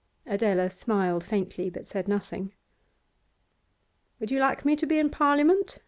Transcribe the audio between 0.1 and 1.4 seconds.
Adela smiled